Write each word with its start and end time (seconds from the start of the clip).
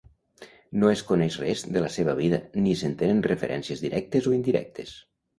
No 0.83 0.87
es 0.91 1.01
coneix 1.09 1.35
res 1.41 1.59
de 1.75 1.83
la 1.83 1.91
seva 1.95 2.15
vida 2.19 2.39
ni 2.67 2.73
se'n 2.79 2.95
tenen 3.01 3.19
referències 3.27 3.83
directes 3.85 4.31
o 4.33 4.35
indirectes. 4.39 4.95